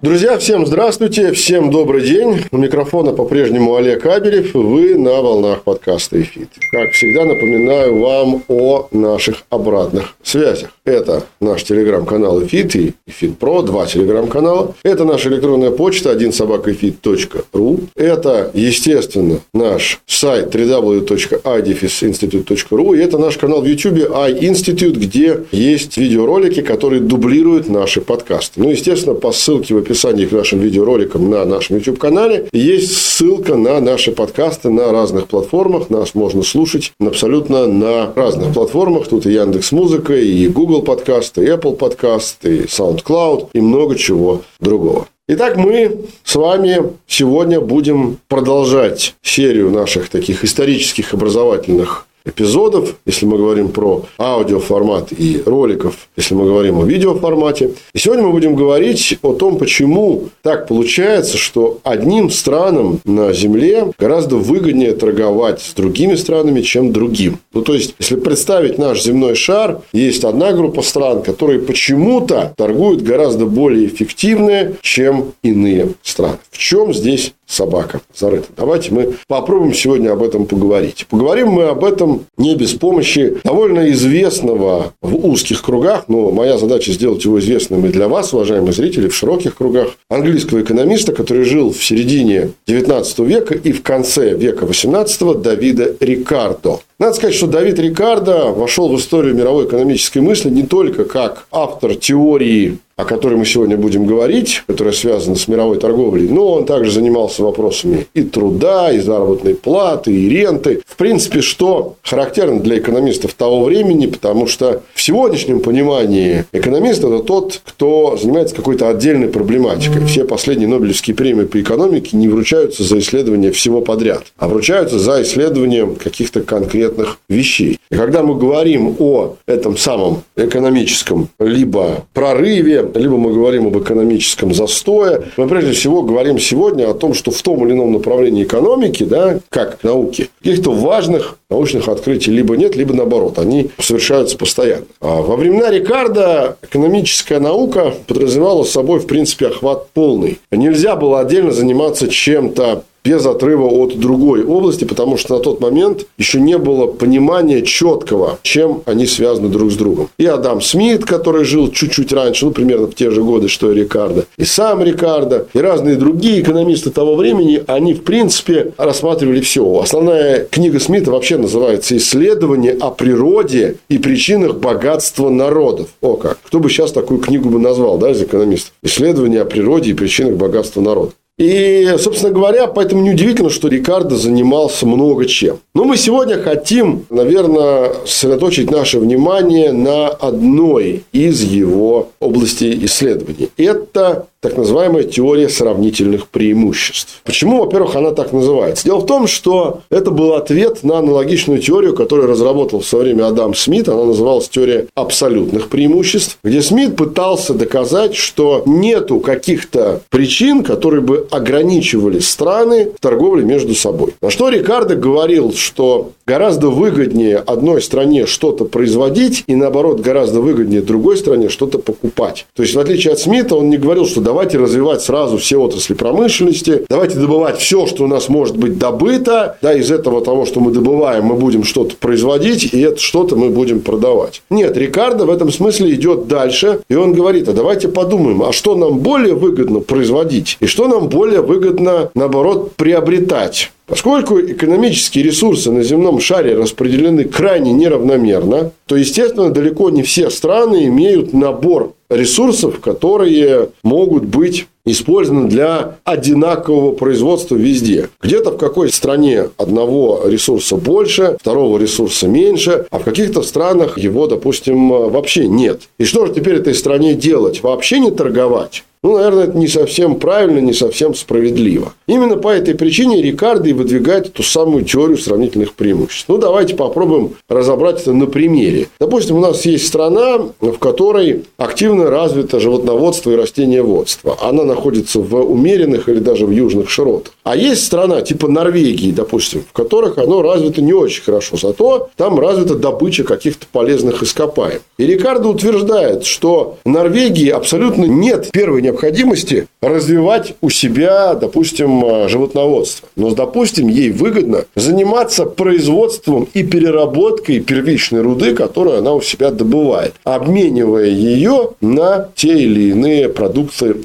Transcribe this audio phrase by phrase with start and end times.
[0.00, 2.44] Друзья, всем здравствуйте, всем добрый день.
[2.52, 4.54] У микрофона по-прежнему Олег Абелев.
[4.54, 6.50] Вы на волнах подкаста «ИФИТ».
[6.70, 10.70] Как всегда, напоминаю вам о наших обратных связях.
[10.84, 14.76] Это наш телеграм-канал «Эфит» и «Эфит Про», два телеграм-канала.
[14.84, 17.80] Это наша электронная почта, один собакаэфит.ру.
[17.96, 22.96] Это, естественно, наш сайт www.idefиsinstitute.ru.
[22.96, 28.62] И это наш канал в YouTube iInstitute, где есть видеоролики, которые дублируют наши подкасты.
[28.62, 33.80] Ну, естественно, по ссылке в описании к нашим видеороликам на нашем YouTube-канале есть ссылка на
[33.80, 35.88] наши подкасты на разных платформах.
[35.88, 39.08] Нас можно слушать абсолютно на разных платформах.
[39.08, 44.42] Тут и Яндекс Музыка, и Google подкасты, и Apple подкасты, и SoundCloud, и много чего
[44.60, 45.08] другого.
[45.30, 53.38] Итак, мы с вами сегодня будем продолжать серию наших таких исторических образовательных эпизодов, если мы
[53.38, 57.72] говорим про аудиоформат и роликов, если мы говорим о видеоформате.
[57.92, 63.92] И сегодня мы будем говорить о том, почему так получается, что одним странам на Земле
[63.98, 67.38] гораздо выгоднее торговать с другими странами, чем другим.
[67.52, 73.02] Ну, то есть, если представить наш земной шар, есть одна группа стран, которые почему-то торгуют
[73.02, 76.38] гораздо более эффективно, чем иные страны.
[76.50, 78.48] В чем здесь собака зарыта.
[78.56, 81.06] Давайте мы попробуем сегодня об этом поговорить.
[81.08, 86.92] Поговорим мы об этом не без помощи довольно известного в узких кругах, но моя задача
[86.92, 91.72] сделать его известным и для вас, уважаемые зрители, в широких кругах, английского экономиста, который жил
[91.72, 96.80] в середине 19 века и в конце века 18 Давида Рикардо.
[96.98, 101.94] Надо сказать, что Давид Рикардо вошел в историю мировой экономической мысли не только как автор
[101.94, 106.90] теории о которой мы сегодня будем говорить, которая связана с мировой торговлей, но он также
[106.90, 110.82] занимался вопросами и труда, и заработной платы, и ренты.
[110.84, 117.20] В принципе, что характерно для экономистов того времени, потому что в сегодняшнем понимании экономист– это
[117.20, 120.04] тот, кто занимается какой-то отдельной проблематикой.
[120.06, 125.22] Все последние Нобелевские премии по экономике не вручаются за исследование всего подряд, а вручаются за
[125.22, 127.78] исследование каких-то конкретных вещей.
[127.90, 134.54] И когда мы говорим о этом самом экономическом либо прорыве, либо мы говорим об экономическом
[134.54, 135.24] застое.
[135.36, 139.40] Мы прежде всего говорим сегодня о том, что в том или ином направлении экономики, да,
[139.48, 144.84] как науки, каких-то важных научных открытий либо нет, либо наоборот, они совершаются постоянно.
[145.00, 150.38] А во времена Рикардо экономическая наука подразумевала собой, в принципе, охват полный.
[150.50, 156.04] Нельзя было отдельно заниматься чем-то без отрыва от другой области, потому что на тот момент
[156.18, 160.10] еще не было понимания четкого, чем они связаны друг с другом.
[160.18, 163.76] И Адам Смит, который жил чуть-чуть раньше, ну, примерно в те же годы, что и
[163.76, 169.80] Рикардо, и сам Рикардо, и разные другие экономисты того времени, они, в принципе, рассматривали все.
[169.80, 175.88] Основная книга Смита вообще называется «Исследование о природе и причинах богатства народов».
[176.02, 176.38] О как!
[176.44, 178.74] Кто бы сейчас такую книгу бы назвал, да, из экономистов?
[178.82, 181.14] «Исследование о природе и причинах богатства народов».
[181.38, 185.60] И, собственно говоря, поэтому неудивительно, что Рикардо занимался много чем.
[185.72, 193.50] Но мы сегодня хотим, наверное, сосредоточить наше внимание на одной из его областей исследований.
[193.56, 197.22] Это так называемая теория сравнительных преимуществ.
[197.24, 198.84] Почему, во-первых, она так называется?
[198.84, 203.26] Дело в том, что это был ответ на аналогичную теорию, которую разработал в свое время
[203.26, 203.88] Адам Смит.
[203.88, 211.26] Она называлась теория абсолютных преимуществ, где Смит пытался доказать, что нету каких-то причин, которые бы
[211.32, 214.14] ограничивали страны в торговле между собой.
[214.22, 220.82] На что Рикардо говорил, что гораздо выгоднее одной стране что-то производить, и наоборот, гораздо выгоднее
[220.82, 222.46] другой стране что-то покупать.
[222.54, 225.94] То есть, в отличие от Смита, он не говорил, что давайте развивать сразу все отрасли
[225.94, 230.60] промышленности, давайте добывать все, что у нас может быть добыто, да, из этого того, что
[230.60, 234.42] мы добываем, мы будем что-то производить, и это что-то мы будем продавать.
[234.50, 238.74] Нет, Рикардо в этом смысле идет дальше, и он говорит, а давайте подумаем, а что
[238.74, 243.72] нам более выгодно производить, и что нам более выгодно, наоборот, приобретать.
[243.88, 250.86] Поскольку экономические ресурсы на земном шаре распределены крайне неравномерно, то, естественно, далеко не все страны
[250.86, 258.08] имеют набор ресурсов, которые могут быть использованы для одинакового производства везде.
[258.22, 264.26] Где-то в какой стране одного ресурса больше, второго ресурса меньше, а в каких-то странах его,
[264.26, 265.82] допустим, вообще нет.
[265.98, 267.62] И что же теперь этой стране делать?
[267.62, 268.84] Вообще не торговать?
[269.02, 271.92] Ну, наверное, это не совсем правильно, не совсем справедливо.
[272.08, 276.28] Именно по этой причине Рикардо и выдвигает ту самую теорию сравнительных преимуществ.
[276.28, 278.88] Ну, давайте попробуем разобрать это на примере.
[278.98, 284.36] Допустим, у нас есть страна, в которой активно развито животноводство и растениеводство.
[284.42, 287.32] Она находится в умеренных или даже в южных широтах.
[287.42, 291.56] А есть страна типа Норвегии, допустим, в которых оно развито не очень хорошо.
[291.56, 294.82] Зато там развита добыча каких-то полезных ископаемых.
[294.98, 302.28] И Рикардо утверждает, что в Норвегии абсолютно нет первой необходимости развивать у себя, допустим, э,
[302.28, 303.08] животноводство.
[303.16, 310.14] Но, допустим, ей выгодно заниматься производством и переработкой первичной руды, которую она у себя добывает,
[310.24, 313.96] обменивая ее на те или иные продукты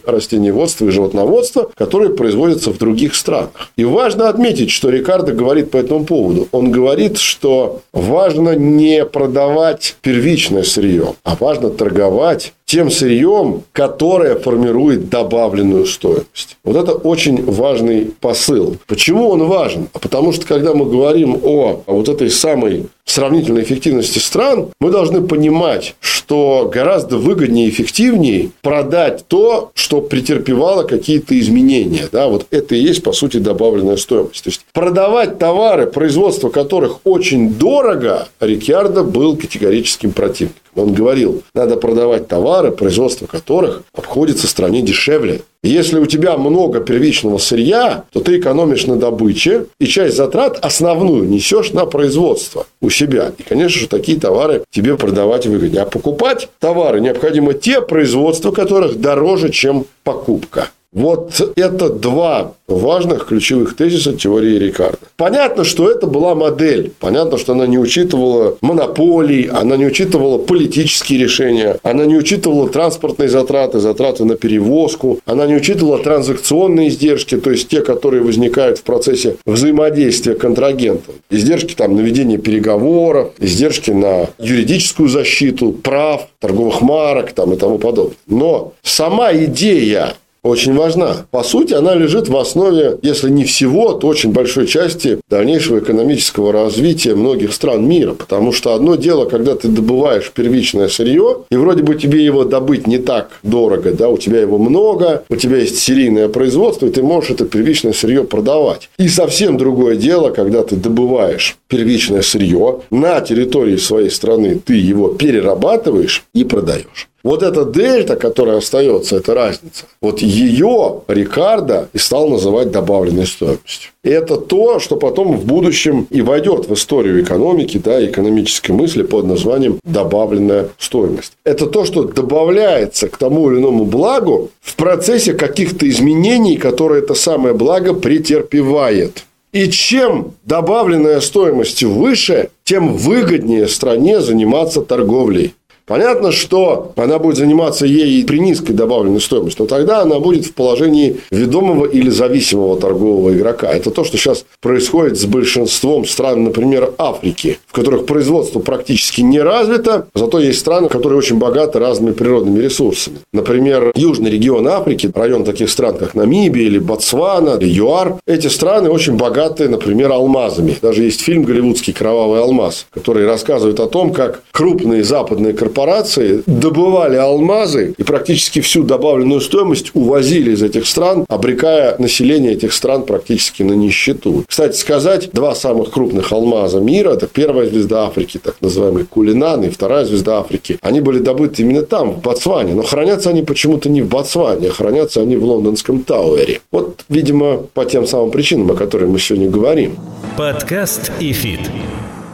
[0.54, 3.70] растениеводства и животноводства, которые производятся в других странах.
[3.76, 6.48] И важно отметить, что Рикардо говорит по этому поводу.
[6.52, 15.08] Он говорит, что важно не продавать первичное сырье, а важно торговать тем сырьем, которое формирует
[15.08, 16.58] добавленную стоимость.
[16.64, 18.78] Вот это очень важный посыл.
[18.88, 19.90] Почему он важен?
[19.94, 25.22] А потому что, когда мы говорим о вот этой самой сравнительной эффективности стран, мы должны
[25.22, 32.10] понимать, что гораздо выгоднее и эффективнее продать то, что претерпевало какие-то изменения.
[32.12, 34.44] Да, вот это и есть, по сути, добавленная стоимость.
[34.46, 40.62] То есть, продавать товары, производство которых очень дорого, Рикьярдо был категорическим противником.
[40.75, 45.42] Он говорил, надо продавать товары, производство которых обходится стране дешевле.
[45.62, 51.28] Если у тебя много первичного сырья, то ты экономишь на добыче, и часть затрат основную
[51.28, 53.31] несешь на производство у себя.
[53.38, 55.84] И, конечно же, такие товары тебе продавать выгоднее.
[55.84, 60.69] А покупать товары необходимо те производства, которых дороже, чем покупка.
[60.94, 65.00] Вот это два важных ключевых тезиса теории Рикардо.
[65.18, 66.92] Понятно, что это была модель.
[67.00, 73.30] Понятно, что она не учитывала монополий, она не учитывала политические решения, она не учитывала транспортные
[73.30, 78.84] затраты, затраты на перевозку, она не учитывала транзакционные издержки, то есть те, которые возникают в
[78.84, 81.16] процессе взаимодействия контрагентов.
[81.30, 87.78] Издержки там на ведение переговоров, издержки на юридическую защиту прав, торговых марок там, и тому
[87.78, 88.16] подобное.
[88.28, 90.13] Но сама идея
[90.44, 91.25] очень важна.
[91.31, 96.51] По сути, она лежит в основе, если не всего, то очень большой части дальнейшего экономического
[96.51, 98.13] развития многих стран мира.
[98.13, 102.88] Потому что одно дело, когда ты добываешь первичное сырье, и вроде бы тебе его добыть
[102.88, 107.01] не так дорого, да, у тебя его много, у тебя есть серийное производство, и ты
[107.01, 108.90] можешь это первичное сырье продавать.
[108.98, 115.10] И совсем другое дело, когда ты добываешь первичное сырье на территории своей страны, ты его
[115.10, 117.07] перерабатываешь и продаешь.
[117.24, 123.92] Вот эта дельта, которая остается, эта разница, вот ее Рикардо и стал называть добавленной стоимостью.
[124.04, 129.04] И это то, что потом в будущем и войдет в историю экономики, да, экономической мысли
[129.04, 131.31] под названием добавленная стоимость.
[131.46, 137.14] Это то, что добавляется к тому или иному благу в процессе каких-то изменений, которые это
[137.14, 139.24] самое благо претерпевает.
[139.54, 145.54] И чем добавленная стоимость выше, тем выгоднее стране заниматься торговлей.
[145.85, 150.53] Понятно, что она будет заниматься ей при низкой добавленной стоимости, но тогда она будет в
[150.53, 153.69] положении ведомого или зависимого торгового игрока.
[153.69, 159.41] Это то, что сейчас происходит с большинством стран, например, Африки, в которых производство практически не
[159.41, 163.18] развито, зато есть страны, которые очень богаты разными природными ресурсами.
[163.33, 168.90] Например, южный регион Африки, район таких стран, как Намибия или Ботсвана, или ЮАР, эти страны
[168.90, 170.78] очень богаты, например, алмазами.
[170.81, 176.44] Даже есть фильм голливудский «Кровавый алмаз», который рассказывает о том, как крупные западные корпорации корпорации
[176.45, 183.03] добывали алмазы и практически всю добавленную стоимость увозили из этих стран, обрекая население этих стран
[183.03, 184.44] практически на нищету.
[184.47, 189.69] Кстати сказать, два самых крупных алмаза мира, это первая звезда Африки, так называемый Кулинан, и
[189.69, 192.75] вторая звезда Африки, они были добыты именно там, в Ботсване.
[192.75, 196.61] Но хранятся они почему-то не в Ботсване, а хранятся они в лондонском Тауэре.
[196.71, 199.95] Вот, видимо, по тем самым причинам, о которых мы сегодня говорим.
[200.37, 201.62] Подкаст ИФИТ.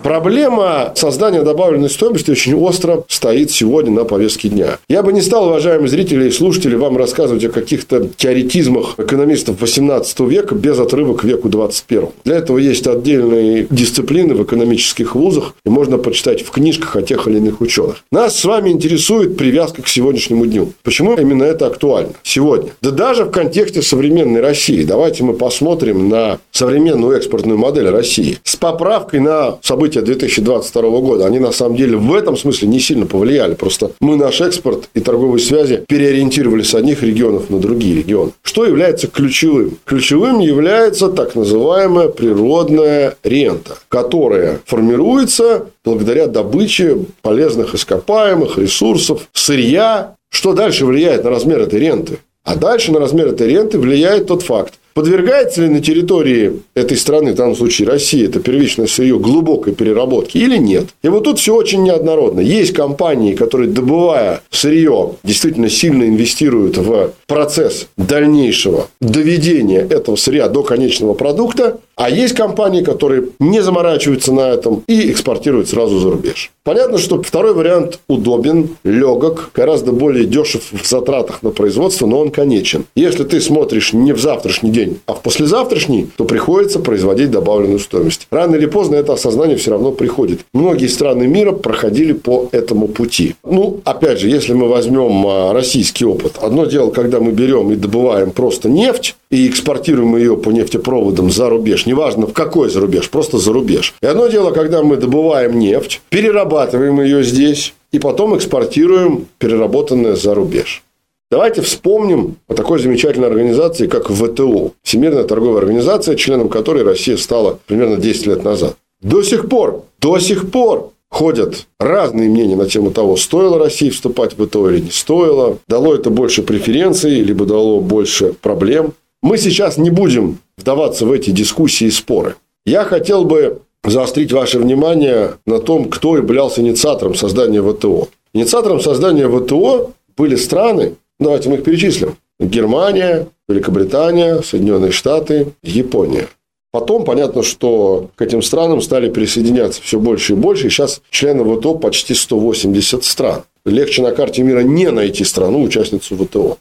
[0.03, 4.77] Проблема создания добавленной стоимости очень остро стоит сегодня на повестке дня.
[4.87, 10.19] Я бы не стал, уважаемые зрители и слушатели, вам рассказывать о каких-то теоретизмах экономистов 18
[10.21, 12.09] века без отрыва к веку 21.
[12.23, 17.27] Для этого есть отдельные дисциплины в экономических вузах, и можно почитать в книжках о тех
[17.27, 18.03] или иных ученых.
[18.11, 20.71] Нас с вами интересует привязка к сегодняшнему дню.
[20.83, 22.71] Почему именно это актуально сегодня?
[22.81, 24.83] Да даже в контексте современной России.
[24.83, 31.25] Давайте мы посмотрим на современную экспортную модель России с поправкой на события события 2022 года,
[31.25, 33.55] они на самом деле в этом смысле не сильно повлияли.
[33.55, 38.31] Просто мы наш экспорт и торговые связи переориентировали с одних регионов на другие регионы.
[38.43, 39.77] Что является ключевым?
[39.85, 50.15] Ключевым является так называемая природная рента, которая формируется благодаря добыче полезных ископаемых, ресурсов, сырья.
[50.29, 52.19] Что дальше влияет на размер этой ренты?
[52.43, 57.33] А дальше на размер этой ренты влияет тот факт, Подвергается ли на территории этой страны,
[57.33, 60.87] в данном случае России, это первичное сырье глубокой переработки или нет?
[61.03, 62.39] И вот тут все очень неоднородно.
[62.39, 70.63] Есть компании, которые, добывая сырье, действительно сильно инвестируют в процесс дальнейшего доведения этого сырья до
[70.63, 76.51] конечного продукта, а есть компании, которые не заморачиваются на этом и экспортируют сразу за рубеж.
[76.63, 82.31] Понятно, что второй вариант удобен, легок, гораздо более дешев в затратах на производство, но он
[82.31, 82.85] конечен.
[82.95, 88.27] Если ты смотришь не в завтрашний день, а в послезавтрашний, то приходится производить добавленную стоимость.
[88.31, 90.41] Рано или поздно это осознание все равно приходит.
[90.53, 93.35] Многие страны мира проходили по этому пути.
[93.43, 96.37] Ну, опять же, если мы возьмем а, российский опыт.
[96.41, 101.49] Одно дело, когда мы берем и добываем просто нефть, и экспортируем ее по нефтепроводам за
[101.49, 103.93] рубеж, неважно в какой за рубеж, просто за рубеж.
[104.01, 110.33] И одно дело, когда мы добываем нефть, перерабатываем ее здесь, и потом экспортируем переработанное за
[110.33, 110.83] рубеж.
[111.31, 117.59] Давайте вспомним о такой замечательной организации, как ВТО, Всемирная торговая организация, членом которой Россия стала
[117.67, 118.75] примерно 10 лет назад.
[119.03, 124.35] До сих пор, до сих пор ходят разные мнения на тему того, стоило России вступать
[124.35, 128.93] в ВТО или не стоило, дало это больше преференций, либо дало больше проблем.
[129.21, 132.37] Мы сейчас не будем вдаваться в эти дискуссии и споры.
[132.65, 138.07] Я хотел бы заострить ваше внимание на том, кто являлся инициатором создания ВТО.
[138.33, 142.17] Инициатором создания ВТО были страны, давайте мы их перечислим.
[142.39, 146.27] Германия, Великобритания, Соединенные Штаты, Япония.
[146.71, 150.69] Потом понятно, что к этим странам стали присоединяться все больше и больше.
[150.69, 153.43] Сейчас членов ВТО почти 180 стран.
[153.65, 156.57] Легче на карте мира не найти страну, участницу ВТО.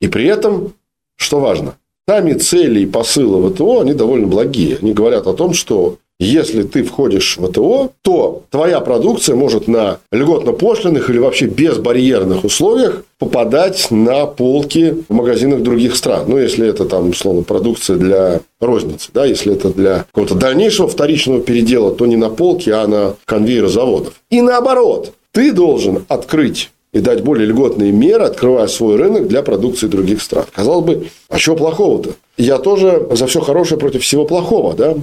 [0.00, 0.74] И при этом,
[1.16, 1.76] что важно,
[2.10, 4.78] Сами цели и посылы ВТО, они довольно благие.
[4.82, 9.98] Они говорят о том, что если ты входишь в ВТО, то твоя продукция может на
[10.12, 16.24] льготно-пошлиных или вообще безбарьерных условиях попадать на полки в магазинах других стран.
[16.28, 21.40] Ну, если это там, условно, продукция для розницы, да, если это для какого-то дальнейшего вторичного
[21.40, 24.14] передела, то не на полке, а на конвейер заводов.
[24.28, 29.86] И наоборот, ты должен открыть и дать более льготные меры, открывая свой рынок для продукции
[29.86, 30.44] других стран.
[30.52, 32.10] Казалось бы, а чего плохого-то?
[32.36, 34.96] Я тоже за все хорошее против всего плохого, да?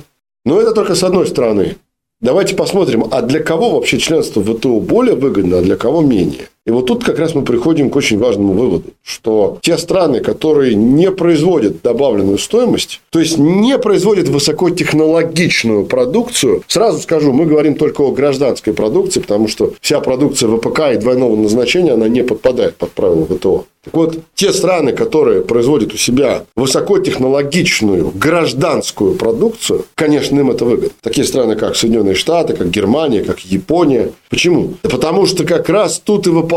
[0.48, 1.76] Но это только с одной стороны.
[2.22, 6.48] Давайте посмотрим, а для кого вообще членство в ВТО более выгодно, а для кого менее.
[6.68, 10.76] И вот тут как раз мы приходим к очень важному выводу, что те страны, которые
[10.76, 18.02] не производят добавленную стоимость, то есть не производят высокотехнологичную продукцию, сразу скажу, мы говорим только
[18.02, 22.92] о гражданской продукции, потому что вся продукция ВПК и двойного назначения, она не подпадает под
[22.92, 23.64] правила ВТО.
[23.86, 30.90] Так вот, те страны, которые производят у себя высокотехнологичную гражданскую продукцию, конечно, им это выгодно.
[31.02, 34.12] Такие страны, как Соединенные Штаты, как Германия, как Япония.
[34.30, 34.74] Почему?
[34.84, 36.57] Да потому что как раз тут и выполняется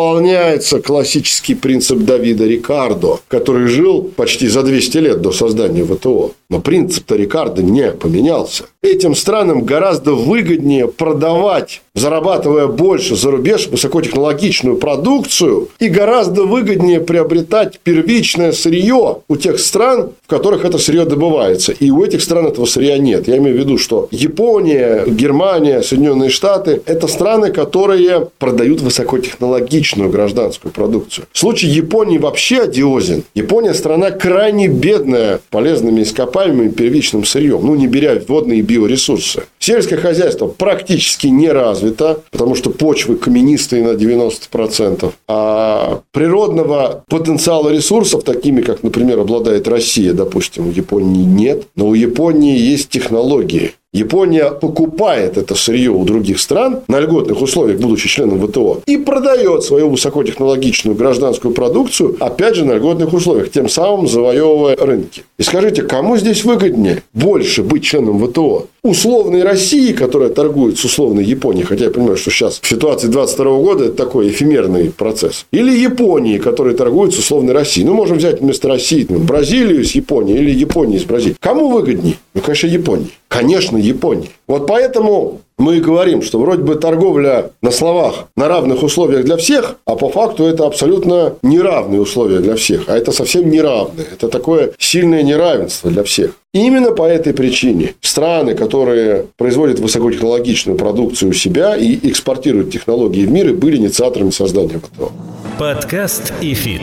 [0.81, 6.33] классический принцип Давида Рикардо, который жил почти за 200 лет до создания ВТО.
[6.51, 8.65] Но принцип-то Рикардо не поменялся.
[8.83, 17.79] Этим странам гораздо выгоднее продавать, зарабатывая больше за рубеж, высокотехнологичную продукцию, и гораздо выгоднее приобретать
[17.85, 21.73] первичное сырье у тех стран, в которых это сырье добывается.
[21.73, 23.29] И у этих стран этого сырья нет.
[23.29, 30.73] Я имею в виду, что Япония, Германия, Соединенные Штаты– это страны, которые продают высокотехнологичную гражданскую
[30.73, 31.27] продукцию.
[31.33, 33.23] В случае Японии вообще одиозен.
[33.35, 36.40] Япония– страна крайне бедная полезными ископаемыми
[36.71, 37.65] первичным сырьем.
[37.65, 39.45] Ну, не беря водные биоресурсы.
[39.63, 48.25] Сельское хозяйство практически не развито, потому что почвы каменистые на 90%, а природного потенциала ресурсов,
[48.25, 53.75] такими как, например, обладает Россия, допустим, у Японии нет, но у Японии есть технологии.
[53.93, 59.65] Япония покупает это сырье у других стран на льготных условиях, будучи членом ВТО, и продает
[59.65, 65.25] свою высокотехнологичную гражданскую продукцию, опять же, на льготных условиях, тем самым завоевывая рынки.
[65.39, 68.69] И скажите, кому здесь выгоднее больше быть членом ВТО?
[68.83, 73.45] условной России, которая торгует с условной Японией, хотя я понимаю, что сейчас в ситуации 22
[73.59, 77.87] года это такой эфемерный процесс, или Японии, которая торгует с условной Россией.
[77.87, 81.37] Ну, можем взять вместо России Бразилию с Японией или Японию с Бразилией.
[81.41, 82.15] Кому выгоднее?
[82.35, 83.11] Ну, конечно, Японии.
[83.31, 84.29] Конечно, Японии.
[84.49, 89.37] Вот поэтому мы и говорим, что вроде бы торговля на словах на равных условиях для
[89.37, 92.89] всех, а по факту это абсолютно неравные условия для всех.
[92.89, 94.09] А это совсем неравные.
[94.13, 96.33] Это такое сильное неравенство для всех.
[96.53, 103.31] Именно по этой причине страны, которые производят высокотехнологичную продукцию у себя и экспортируют технологии в
[103.31, 105.13] мир, были инициаторами создания ВТО.
[105.57, 106.83] Подкаст и фит.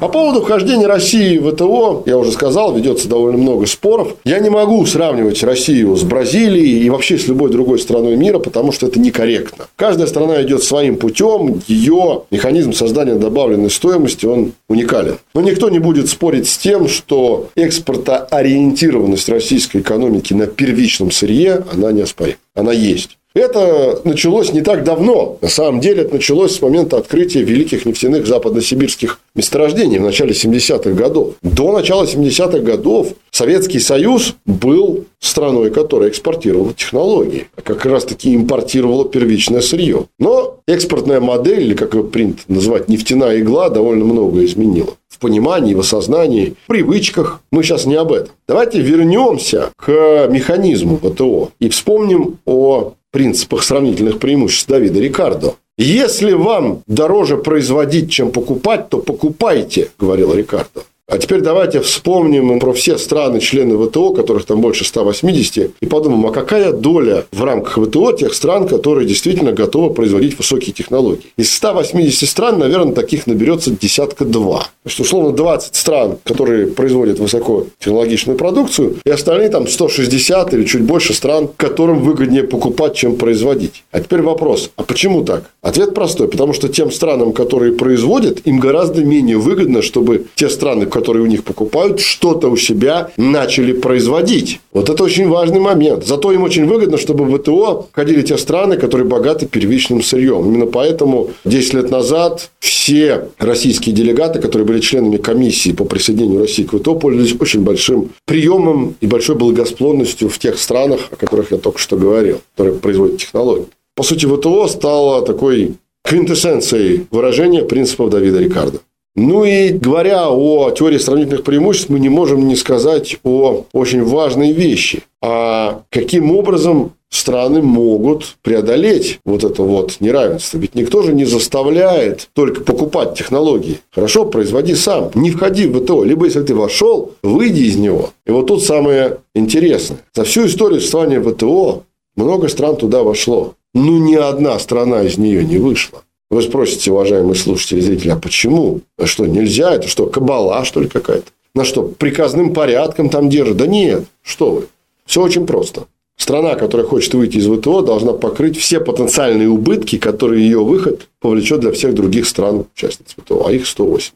[0.00, 4.14] По поводу вхождения России в ВТО, я уже сказал, ведется довольно много споров.
[4.24, 8.70] Я не могу сравнивать Россию с Бразилией и вообще с любой другой страной мира, потому
[8.70, 9.66] что это некорректно.
[9.74, 15.18] Каждая страна идет своим путем, ее механизм создания добавленной стоимости, он уникален.
[15.34, 21.90] Но никто не будет спорить с тем, что экспортоориентированность российской экономики на первичном сырье, она
[21.90, 22.36] неоспорима.
[22.54, 23.17] Она есть.
[23.34, 25.38] Это началось не так давно.
[25.40, 30.90] На самом деле, это началось с момента открытия великих нефтяных западносибирских месторождений в начале 70-х
[30.90, 31.34] годов.
[31.42, 38.34] До начала 70-х годов Советский Союз был страной, которая экспортировала технологии, а как раз таки
[38.34, 40.06] импортировала первичное сырье.
[40.18, 45.74] Но экспортная модель, или как ее принято называть, нефтяная игла, довольно много изменила в понимании,
[45.74, 47.40] в осознании, в привычках.
[47.50, 48.30] Мы сейчас не об этом.
[48.46, 55.54] Давайте вернемся к механизму ВТО и вспомним о принципах сравнительных преимуществ Давида Рикардо.
[55.76, 60.82] Если вам дороже производить, чем покупать, то покупайте, говорил Рикардо.
[61.10, 66.26] А теперь давайте вспомним про все страны, члены ВТО, которых там больше 180, и подумаем,
[66.26, 71.32] а какая доля в рамках ВТО тех стран, которые действительно готовы производить высокие технологии.
[71.38, 74.64] Из 180 стран, наверное, таких наберется десятка два.
[74.82, 80.82] То есть, условно, 20 стран, которые производят высокотехнологичную продукцию, и остальные там 160 или чуть
[80.82, 83.82] больше стран, которым выгоднее покупать, чем производить.
[83.92, 85.44] А теперь вопрос, а почему так?
[85.62, 90.84] Ответ простой, потому что тем странам, которые производят, им гораздо менее выгодно, чтобы те страны,
[90.98, 94.60] которые у них покупают, что-то у себя начали производить.
[94.72, 96.04] Вот это очень важный момент.
[96.04, 100.44] Зато им очень выгодно, чтобы в ВТО входили те страны, которые богаты первичным сырьем.
[100.44, 106.64] Именно поэтому 10 лет назад все российские делегаты, которые были членами комиссии по присоединению России
[106.64, 111.58] к ВТО, пользовались очень большим приемом и большой благосклонностью в тех странах, о которых я
[111.58, 113.66] только что говорил, которые производят технологии.
[113.94, 115.74] По сути, ВТО стало такой
[116.04, 118.78] квинтэссенцией выражения принципов Давида Рикардо.
[119.16, 124.52] Ну и говоря о теории сравнительных преимуществ, мы не можем не сказать о очень важной
[124.52, 125.02] вещи.
[125.20, 130.58] А каким образом страны могут преодолеть вот это вот неравенство.
[130.58, 133.80] Ведь никто же не заставляет только покупать технологии.
[133.90, 135.10] Хорошо, производи сам.
[135.14, 136.04] Не входи в ВТО.
[136.04, 138.10] Либо, если ты вошел, выйди из него.
[138.26, 140.00] И вот тут самое интересное.
[140.14, 141.82] За всю историю существования ВТО
[142.14, 143.54] много стран туда вошло.
[143.74, 146.02] Ну, ни одна страна из нее не вышла.
[146.30, 148.80] Вы спросите, уважаемые слушатели, зрители, а почему?
[148.98, 149.74] А что, нельзя?
[149.74, 151.30] Это что, кабала, что ли, какая-то?
[151.54, 153.56] На что, приказным порядком там держат?
[153.56, 154.66] Да нет, что вы.
[155.06, 155.86] Все очень просто.
[156.18, 161.60] Страна, которая хочет выйти из ВТО, должна покрыть все потенциальные убытки, которые ее выход повлечет
[161.60, 164.12] для всех других стран участниц ВТО, а их 180.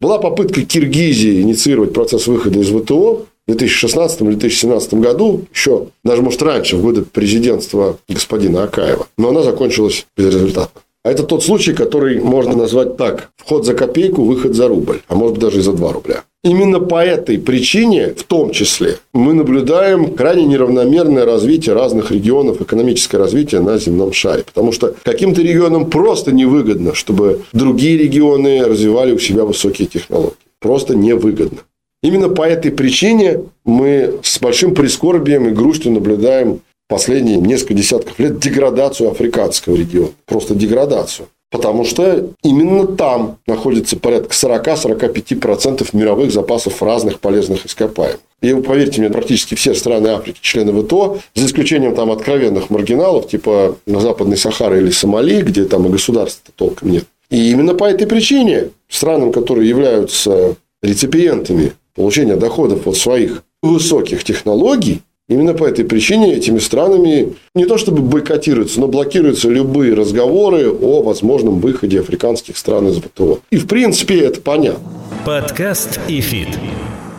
[0.00, 6.22] Была попытка Киргизии инициировать процесс выхода из ВТО в 2016 или 2017 году, еще даже,
[6.22, 9.08] может, раньше, в годы президентства господина Акаева.
[9.18, 10.80] Но она закончилась безрезультатно.
[11.02, 13.30] А это тот случай, который можно назвать так.
[13.36, 15.00] Вход за копейку, выход за рубль.
[15.08, 16.24] А может быть, даже и за 2 рубля.
[16.44, 23.16] Именно по этой причине, в том числе, мы наблюдаем крайне неравномерное развитие разных регионов, экономическое
[23.16, 24.44] развитие на земном шаре.
[24.44, 30.36] Потому что каким-то регионам просто невыгодно, чтобы другие регионы развивали у себя высокие технологии.
[30.60, 31.60] Просто невыгодно.
[32.02, 36.60] Именно по этой причине мы с большим прискорбием и грустью наблюдаем
[36.90, 40.10] последние несколько десятков лет деградацию африканского региона.
[40.26, 41.28] Просто деградацию.
[41.50, 48.20] Потому что именно там находится порядка 40-45% мировых запасов разных полезных ископаемых.
[48.42, 53.76] И поверьте мне, практически все страны Африки члены ВТО, за исключением там откровенных маргиналов, типа
[53.86, 57.04] Западной Сахары или Сомали, где там и государства толком нет.
[57.30, 65.02] И именно по этой причине странам, которые являются реципиентами получения доходов от своих высоких технологий,
[65.30, 71.02] Именно по этой причине этими странами не то чтобы бойкотируются, но блокируются любые разговоры о
[71.02, 73.38] возможном выходе африканских стран из ВТО.
[73.50, 74.82] И в принципе это понятно.
[75.24, 76.48] Подкаст и фит.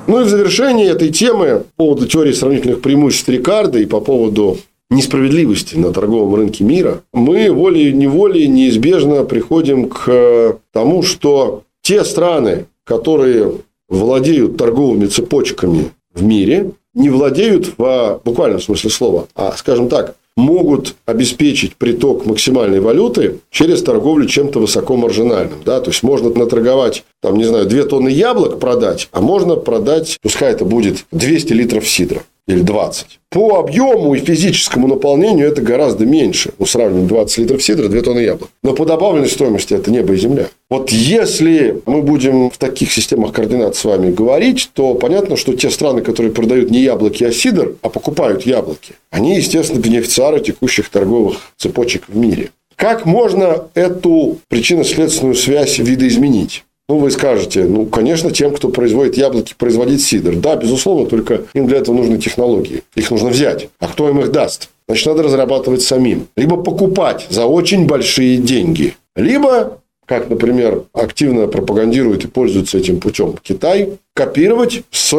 [0.08, 4.58] Ну и в завершении этой темы по поводу теории сравнительных преимуществ Рикардо и по поводу
[4.90, 13.54] несправедливости на торговом рынке мира, мы волей-неволей неизбежно приходим к тому, что те страны, которые
[13.88, 20.96] владеют торговыми цепочками в мире, не владеют в буквальном смысле слова, а, скажем так, могут
[21.06, 25.60] обеспечить приток максимальной валюты через торговлю чем-то высокомаржинальным.
[25.66, 25.82] Да?
[25.82, 30.52] То есть, можно наторговать, там, не знаю, 2 тонны яблок продать, а можно продать, пускай
[30.54, 32.24] это будет 200 литров сидра.
[32.48, 33.20] Или 20.
[33.30, 36.52] По объему и физическому наполнению это гораздо меньше.
[36.60, 38.50] Ну, сравним 20 литров сидра, 2 тонны яблок.
[38.64, 40.48] Но по добавленной стоимости это небо и земля.
[40.70, 45.70] Вот если мы будем в таких системах координат с вами говорить, то понятно, что те
[45.70, 51.38] страны, которые продают не яблоки, а сидр, а покупают яблоки, они, естественно, бенефициары текущих торговых
[51.58, 52.50] цепочек в мире.
[52.76, 56.64] Как можно эту причинно-следственную связь видоизменить?
[56.92, 60.36] Ну, вы скажете, ну, конечно, тем, кто производит яблоки, производить сидр.
[60.36, 62.84] Да, безусловно, только им для этого нужны технологии.
[62.96, 63.70] Их нужно взять.
[63.80, 64.68] А кто им их даст?
[64.90, 66.28] Значит, надо разрабатывать самим.
[66.36, 68.98] Либо покупать за очень большие деньги.
[69.16, 75.16] Либо, как, например, активно пропагандирует и пользуется этим путем Китай, копировать с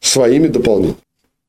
[0.00, 0.96] своими дополнениями.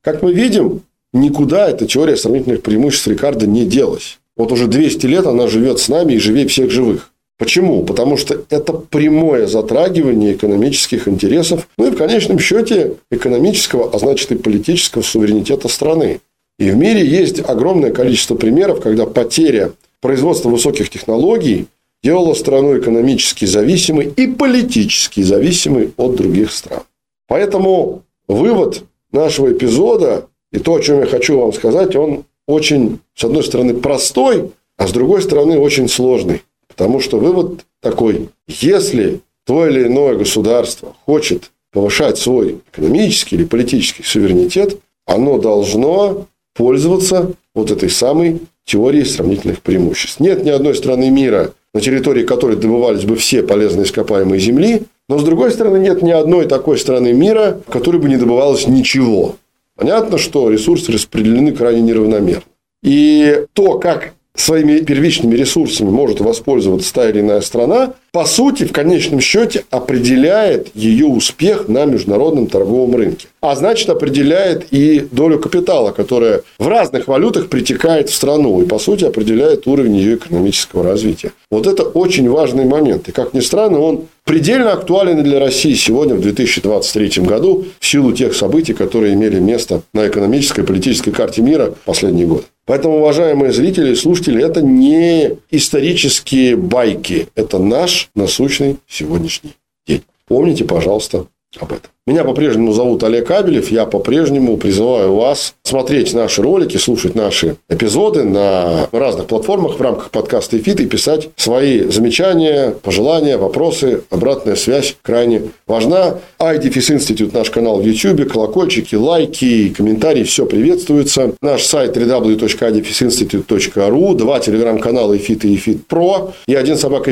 [0.03, 0.83] Как мы видим,
[1.13, 4.19] никуда эта теория сравнительных преимуществ Рикардо не делась.
[4.37, 7.09] Вот уже 200 лет она живет с нами и живее всех живых.
[7.37, 7.83] Почему?
[7.83, 14.31] Потому что это прямое затрагивание экономических интересов, ну и в конечном счете экономического, а значит
[14.31, 16.21] и политического суверенитета страны.
[16.59, 21.67] И в мире есть огромное количество примеров, когда потеря производства высоких технологий
[22.03, 26.83] делала страну экономически зависимой и политически зависимой от других стран.
[27.27, 33.23] Поэтому вывод нашего эпизода и то, о чем я хочу вам сказать, он очень, с
[33.23, 36.43] одной стороны, простой, а с другой стороны, очень сложный.
[36.75, 44.03] Потому что вывод такой, если то или иное государство хочет повышать свой экономический или политический
[44.03, 50.19] суверенитет, оно должно пользоваться вот этой самой теорией сравнительных преимуществ.
[50.19, 55.19] Нет ни одной страны мира, на территории которой добывались бы все полезные ископаемые земли, но,
[55.19, 59.35] с другой стороны, нет ни одной такой страны мира, в которой бы не добывалось ничего.
[59.75, 62.43] Понятно, что ресурсы распределены крайне неравномерно.
[62.83, 68.71] И то, как своими первичными ресурсами может воспользоваться та или иная страна, по сути, в
[68.71, 73.27] конечном счете определяет ее успех на международном торговом рынке.
[73.41, 78.79] А значит, определяет и долю капитала, которая в разных валютах притекает в страну и, по
[78.79, 81.31] сути, определяет уровень ее экономического развития.
[81.51, 83.09] Вот это очень важный момент.
[83.09, 88.13] И, как ни странно, он предельно актуален для России сегодня, в 2023 году, в силу
[88.13, 92.43] тех событий, которые имели место на экономической и политической карте мира в последние годы.
[92.65, 97.27] Поэтому, уважаемые зрители и слушатели, это не исторические байки.
[97.35, 99.51] Это наш насущный сегодняшний
[99.85, 100.03] день.
[100.27, 101.27] Помните, пожалуйста,
[101.59, 101.91] об этом.
[102.05, 103.71] Меня по-прежнему зовут Олег Абелев.
[103.71, 110.09] Я по-прежнему призываю вас смотреть наши ролики, слушать наши эпизоды на разных платформах в рамках
[110.09, 114.03] подкаста «ИФИТ» и писать свои замечания, пожелания, вопросы.
[114.09, 116.17] Обратная связь крайне важна.
[116.39, 121.31] i дефис Institute, наш канал в YouTube, колокольчики, лайки, комментарии, все приветствуется.
[121.41, 127.11] Наш сайт www.idefisinstitute.ru, два телеграм-канала «ИФИТ» и «ИФИТ Про» и один собака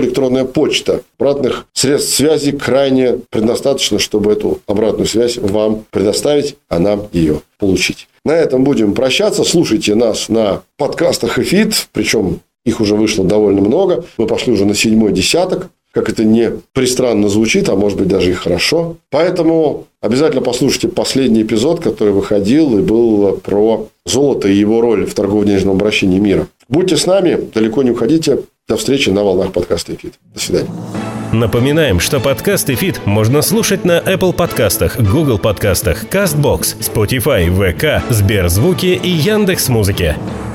[0.00, 1.02] электронная почта.
[1.18, 7.42] Обратных средств связи крайне предостаточно, чтобы чтобы эту обратную связь вам предоставить, а нам ее
[7.58, 8.08] получить.
[8.24, 9.42] На этом будем прощаться.
[9.42, 14.04] Слушайте нас на подкастах «Эфит», причем их уже вышло довольно много.
[14.18, 15.70] Мы пошли уже на седьмой десяток.
[15.90, 18.96] Как это не пристранно звучит, а может быть даже и хорошо.
[19.10, 25.14] Поэтому обязательно послушайте последний эпизод, который выходил и был про золото и его роль в
[25.14, 26.46] торгово-денежном обращении мира.
[26.68, 28.38] Будьте с нами, далеко не уходите.
[28.68, 30.14] До встречи на волнах подкаста «ИФИТ».
[30.32, 30.70] До свидания.
[31.32, 39.00] Напоминаем, что подкаст ИФИТ можно слушать на Apple подкастах, Google подкастах, CastBox, Spotify, VK, СберЗвуке
[39.02, 40.16] и Яндекс.Музыке.
[40.18, 40.51] Музыке.